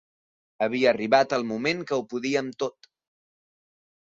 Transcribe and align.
Havia 0.67 0.87
arribat 0.93 1.35
el 1.37 1.45
moment 1.51 1.83
que 1.93 1.99
ho 2.01 2.07
podíem 2.15 2.49
tot. 2.65 2.91